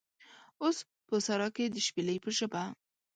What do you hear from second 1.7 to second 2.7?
شپیلۍ په ژبه